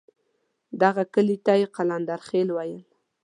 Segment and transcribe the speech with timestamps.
[0.81, 2.83] دغه کلي ته یې قلندرخېل ویل.